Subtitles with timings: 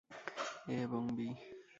[0.67, 1.27] এ এবং বি।